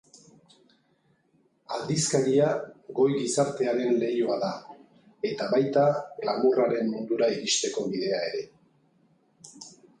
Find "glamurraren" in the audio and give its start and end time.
6.25-6.93